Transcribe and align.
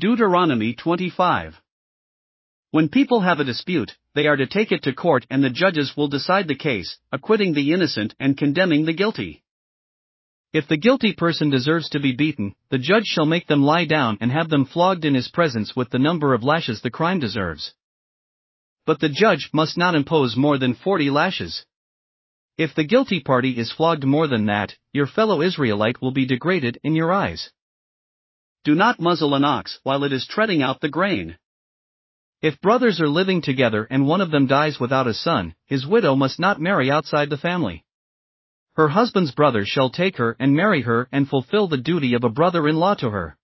Deuteronomy 0.00 0.74
25. 0.74 1.60
When 2.70 2.88
people 2.88 3.22
have 3.22 3.40
a 3.40 3.44
dispute, 3.44 3.96
they 4.14 4.28
are 4.28 4.36
to 4.36 4.46
take 4.46 4.70
it 4.70 4.84
to 4.84 4.92
court 4.92 5.26
and 5.28 5.42
the 5.42 5.50
judges 5.50 5.94
will 5.96 6.06
decide 6.06 6.46
the 6.46 6.54
case, 6.54 6.98
acquitting 7.10 7.52
the 7.52 7.72
innocent 7.72 8.14
and 8.20 8.38
condemning 8.38 8.84
the 8.84 8.92
guilty. 8.92 9.42
If 10.52 10.68
the 10.68 10.76
guilty 10.76 11.14
person 11.14 11.50
deserves 11.50 11.88
to 11.88 11.98
be 11.98 12.14
beaten, 12.14 12.54
the 12.70 12.78
judge 12.78 13.06
shall 13.06 13.26
make 13.26 13.48
them 13.48 13.64
lie 13.64 13.86
down 13.86 14.18
and 14.20 14.30
have 14.30 14.48
them 14.48 14.66
flogged 14.66 15.04
in 15.04 15.16
his 15.16 15.32
presence 15.32 15.74
with 15.74 15.90
the 15.90 15.98
number 15.98 16.32
of 16.32 16.44
lashes 16.44 16.80
the 16.80 16.92
crime 16.92 17.18
deserves. 17.18 17.74
But 18.86 19.00
the 19.00 19.08
judge 19.08 19.50
must 19.52 19.76
not 19.76 19.96
impose 19.96 20.36
more 20.36 20.58
than 20.58 20.74
40 20.74 21.10
lashes. 21.10 21.66
If 22.56 22.72
the 22.76 22.84
guilty 22.84 23.18
party 23.18 23.58
is 23.58 23.72
flogged 23.72 24.04
more 24.04 24.28
than 24.28 24.46
that, 24.46 24.76
your 24.92 25.08
fellow 25.08 25.42
Israelite 25.42 26.00
will 26.00 26.12
be 26.12 26.24
degraded 26.24 26.78
in 26.84 26.94
your 26.94 27.12
eyes. 27.12 27.50
Do 28.68 28.74
not 28.74 29.00
muzzle 29.00 29.34
an 29.34 29.46
ox 29.46 29.78
while 29.82 30.04
it 30.04 30.12
is 30.12 30.26
treading 30.26 30.60
out 30.62 30.82
the 30.82 30.90
grain. 30.90 31.38
If 32.42 32.60
brothers 32.60 33.00
are 33.00 33.08
living 33.08 33.40
together 33.40 33.84
and 33.90 34.06
one 34.06 34.20
of 34.20 34.30
them 34.30 34.46
dies 34.46 34.78
without 34.78 35.06
a 35.06 35.14
son, 35.14 35.54
his 35.64 35.86
widow 35.86 36.14
must 36.14 36.38
not 36.38 36.60
marry 36.60 36.90
outside 36.90 37.30
the 37.30 37.38
family. 37.38 37.86
Her 38.74 38.88
husband's 38.88 39.32
brother 39.32 39.64
shall 39.64 39.88
take 39.88 40.18
her 40.18 40.36
and 40.38 40.52
marry 40.52 40.82
her 40.82 41.08
and 41.10 41.26
fulfill 41.26 41.68
the 41.68 41.78
duty 41.78 42.12
of 42.12 42.24
a 42.24 42.28
brother 42.28 42.68
in 42.68 42.76
law 42.76 42.92
to 42.96 43.08
her. 43.08 43.38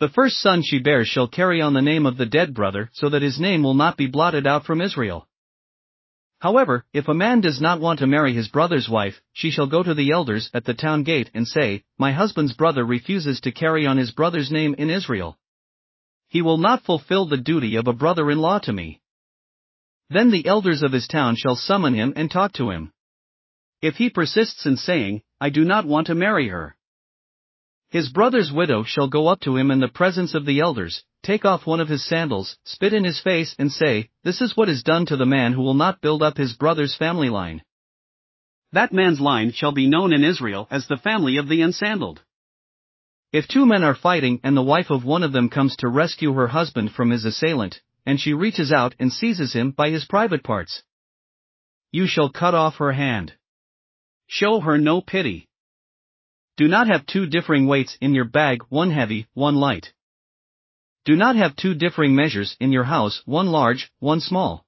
The 0.00 0.08
first 0.08 0.38
son 0.38 0.62
she 0.62 0.78
bears 0.78 1.08
shall 1.08 1.28
carry 1.28 1.60
on 1.60 1.74
the 1.74 1.82
name 1.82 2.06
of 2.06 2.16
the 2.16 2.24
dead 2.24 2.54
brother 2.54 2.88
so 2.94 3.10
that 3.10 3.20
his 3.20 3.38
name 3.38 3.62
will 3.62 3.74
not 3.74 3.98
be 3.98 4.06
blotted 4.06 4.46
out 4.46 4.64
from 4.64 4.80
Israel. 4.80 5.25
However, 6.40 6.84
if 6.92 7.08
a 7.08 7.14
man 7.14 7.40
does 7.40 7.60
not 7.60 7.80
want 7.80 7.98
to 8.00 8.06
marry 8.06 8.32
his 8.32 8.48
brother's 8.48 8.88
wife, 8.88 9.20
she 9.32 9.50
shall 9.50 9.66
go 9.66 9.82
to 9.82 9.94
the 9.94 10.10
elders 10.10 10.50
at 10.52 10.64
the 10.64 10.74
town 10.74 11.02
gate 11.02 11.30
and 11.34 11.46
say, 11.48 11.84
My 11.98 12.12
husband's 12.12 12.52
brother 12.52 12.84
refuses 12.84 13.40
to 13.40 13.52
carry 13.52 13.86
on 13.86 13.96
his 13.96 14.10
brother's 14.10 14.50
name 14.50 14.74
in 14.76 14.90
Israel 14.90 15.38
he 16.28 16.42
will 16.42 16.58
not 16.58 16.84
fulfill 16.84 17.26
the 17.26 17.36
duty 17.36 17.76
of 17.76 17.86
a 17.86 17.92
brother 17.92 18.30
in 18.30 18.38
law 18.38 18.58
to 18.58 18.72
me. 18.72 19.00
Then 20.10 20.30
the 20.30 20.46
elders 20.46 20.82
of 20.82 20.92
his 20.92 21.08
town 21.08 21.36
shall 21.36 21.56
summon 21.56 21.94
him 21.94 22.12
and 22.16 22.30
talk 22.30 22.52
to 22.54 22.70
him. 22.70 22.92
If 23.80 23.96
he 23.96 24.10
persists 24.10 24.66
in 24.66 24.76
saying, 24.76 25.22
I 25.40 25.50
do 25.50 25.64
not 25.64 25.86
want 25.86 26.08
to 26.08 26.14
marry 26.14 26.48
her, 26.48 26.75
his 27.90 28.08
brother's 28.08 28.52
widow 28.52 28.82
shall 28.82 29.08
go 29.08 29.28
up 29.28 29.40
to 29.40 29.56
him 29.56 29.70
in 29.70 29.80
the 29.80 29.88
presence 29.88 30.34
of 30.34 30.44
the 30.44 30.60
elders, 30.60 31.04
take 31.22 31.44
off 31.44 31.66
one 31.66 31.80
of 31.80 31.88
his 31.88 32.04
sandals, 32.04 32.56
spit 32.64 32.92
in 32.92 33.04
his 33.04 33.20
face, 33.20 33.54
and 33.58 33.70
say, 33.70 34.10
This 34.24 34.40
is 34.40 34.56
what 34.56 34.68
is 34.68 34.82
done 34.82 35.06
to 35.06 35.16
the 35.16 35.26
man 35.26 35.52
who 35.52 35.62
will 35.62 35.74
not 35.74 36.00
build 36.00 36.22
up 36.22 36.36
his 36.36 36.54
brother's 36.54 36.96
family 36.96 37.28
line. 37.28 37.62
That 38.72 38.92
man's 38.92 39.20
line 39.20 39.52
shall 39.52 39.72
be 39.72 39.86
known 39.86 40.12
in 40.12 40.24
Israel 40.24 40.66
as 40.70 40.86
the 40.86 40.96
family 40.96 41.36
of 41.36 41.48
the 41.48 41.62
unsandaled. 41.62 42.22
If 43.32 43.46
two 43.48 43.66
men 43.66 43.84
are 43.84 43.94
fighting 43.94 44.40
and 44.42 44.56
the 44.56 44.62
wife 44.62 44.90
of 44.90 45.04
one 45.04 45.22
of 45.22 45.32
them 45.32 45.48
comes 45.48 45.76
to 45.76 45.88
rescue 45.88 46.32
her 46.32 46.48
husband 46.48 46.92
from 46.92 47.10
his 47.10 47.24
assailant, 47.24 47.80
and 48.04 48.20
she 48.20 48.32
reaches 48.32 48.72
out 48.72 48.94
and 48.98 49.12
seizes 49.12 49.52
him 49.52 49.70
by 49.70 49.90
his 49.90 50.04
private 50.04 50.42
parts, 50.42 50.82
you 51.92 52.06
shall 52.06 52.30
cut 52.30 52.54
off 52.54 52.76
her 52.76 52.92
hand. 52.92 53.32
Show 54.26 54.60
her 54.60 54.76
no 54.76 55.00
pity. 55.00 55.48
Do 56.56 56.68
not 56.68 56.86
have 56.86 57.04
two 57.04 57.26
differing 57.26 57.66
weights 57.66 57.98
in 58.00 58.14
your 58.14 58.24
bag, 58.24 58.62
one 58.70 58.90
heavy, 58.90 59.26
one 59.34 59.56
light. 59.56 59.92
Do 61.04 61.14
not 61.14 61.36
have 61.36 61.54
two 61.54 61.74
differing 61.74 62.14
measures 62.14 62.56
in 62.58 62.72
your 62.72 62.84
house, 62.84 63.20
one 63.26 63.48
large, 63.48 63.90
one 63.98 64.20
small. 64.20 64.64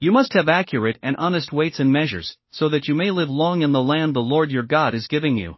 You 0.00 0.10
must 0.10 0.32
have 0.32 0.48
accurate 0.48 0.98
and 1.00 1.14
honest 1.16 1.52
weights 1.52 1.78
and 1.78 1.92
measures, 1.92 2.36
so 2.50 2.68
that 2.70 2.88
you 2.88 2.96
may 2.96 3.12
live 3.12 3.30
long 3.30 3.62
in 3.62 3.70
the 3.70 3.82
land 3.82 4.16
the 4.16 4.20
Lord 4.20 4.50
your 4.50 4.64
God 4.64 4.94
is 4.94 5.06
giving 5.06 5.36
you. 5.36 5.56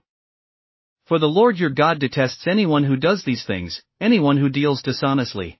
For 1.06 1.18
the 1.18 1.26
Lord 1.26 1.58
your 1.58 1.70
God 1.70 2.00
detests 2.00 2.46
anyone 2.46 2.84
who 2.84 2.96
does 2.96 3.24
these 3.24 3.44
things, 3.44 3.82
anyone 4.02 4.36
who 4.36 4.50
deals 4.50 4.82
dishonestly. 4.82 5.58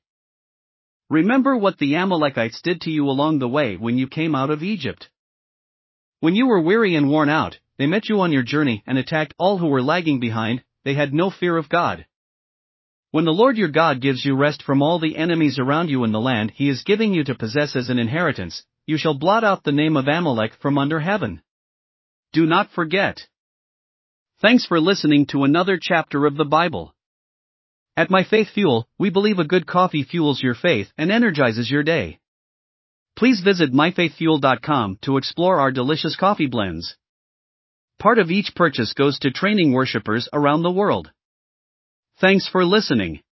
Remember 1.09 1.57
what 1.57 1.79
the 1.79 1.97
Amalekites 1.97 2.61
did 2.61 2.83
to 2.83 2.91
you 2.91 3.09
along 3.09 3.39
the 3.39 3.49
way 3.49 3.77
when 3.79 3.97
you 3.97 4.09
came 4.09 4.35
out 4.35 4.51
of 4.51 4.63
Egypt. 4.63 5.09
When 6.21 6.35
you 6.35 6.47
were 6.47 6.61
weary 6.61 6.95
and 6.95 7.09
worn 7.09 7.31
out, 7.31 7.59
they 7.79 7.87
met 7.87 8.09
you 8.09 8.21
on 8.21 8.33
your 8.33 8.43
journey 8.43 8.83
and 8.87 8.99
attacked 8.99 9.35
all 9.39 9.59
who 9.59 9.69
were 9.69 9.83
lagging 9.83 10.21
behind, 10.21 10.63
they 10.85 10.95
had 10.95 11.13
no 11.13 11.31
fear 11.31 11.57
of 11.57 11.69
God. 11.69 12.07
When 13.11 13.25
the 13.25 13.33
Lord 13.33 13.57
your 13.57 13.69
God 13.69 14.01
gives 14.01 14.25
you 14.25 14.37
rest 14.37 14.63
from 14.63 14.83
all 14.83 14.99
the 14.99 15.17
enemies 15.17 15.59
around 15.59 15.89
you 15.89 16.05
in 16.05 16.13
the 16.13 16.21
land 16.21 16.53
he 16.55 16.69
is 16.69 16.83
giving 16.83 17.15
you 17.15 17.25
to 17.25 17.35
possess 17.35 17.77
as 17.77 17.89
an 17.89 17.99
inheritance, 17.99 18.65
you 18.87 18.99
shall 18.99 19.15
blot 19.15 19.45
out 19.45 19.65
the 19.65 19.73
name 19.73 19.97
of 19.97 20.09
Amalek 20.09 20.55
from 20.61 20.79
under 20.79 21.01
heaven. 21.01 21.41
Do 22.33 22.45
not 22.45 22.71
forget. 22.73 23.29
Thanks 24.41 24.67
for 24.67 24.81
listening 24.81 25.27
to 25.27 25.45
another 25.45 25.79
chapter 25.81 26.27
of 26.27 26.37
the 26.37 26.45
Bible. 26.45 26.95
At 27.97 28.11
My 28.11 28.25
Faith 28.25 28.49
Fuel, 28.55 28.89
we 28.99 29.11
believe 29.11 29.39
a 29.39 29.45
good 29.45 29.67
coffee 29.67 30.03
fuels 30.03 30.43
your 30.43 30.57
faith 30.57 30.89
and 30.99 31.13
energizes 31.13 31.71
your 31.71 31.85
day. 31.85 32.19
Please 33.17 33.41
visit 33.41 33.73
myfaithfuel.com 33.73 34.99
to 35.03 35.17
explore 35.17 35.61
our 35.61 35.71
delicious 35.71 36.17
coffee 36.17 36.49
blends. 36.49 36.97
Part 38.05 38.19
of 38.19 38.31
each 38.31 38.55
purchase 38.55 38.93
goes 38.93 39.19
to 39.21 39.31
training 39.31 39.73
worshippers 39.73 40.29
around 40.31 40.63
the 40.63 40.71
world. 40.71 41.11
Thanks 42.21 42.47
for 42.47 42.63
listening. 42.63 43.23